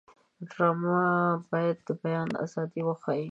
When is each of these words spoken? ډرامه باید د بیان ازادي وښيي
ډرامه 0.49 0.99
باید 1.49 1.77
د 1.87 1.89
بیان 2.03 2.29
ازادي 2.43 2.81
وښيي 2.85 3.19